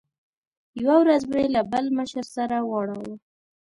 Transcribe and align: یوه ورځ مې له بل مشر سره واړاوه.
یوه 0.81 0.95
ورځ 1.01 1.21
مې 1.31 1.43
له 1.55 1.61
بل 1.71 1.85
مشر 1.97 2.25
سره 2.35 2.57
واړاوه. 2.69 3.15